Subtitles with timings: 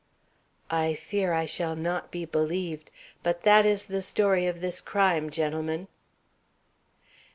[0.71, 2.89] "I fear I shall not be believed,
[3.21, 5.87] but that is the story of this crime, gentlemen."